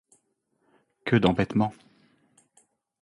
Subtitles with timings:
[1.05, 1.73] Que d'embêtements!